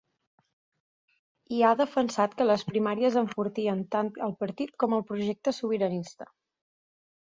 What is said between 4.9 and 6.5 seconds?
el projecte sobiranista.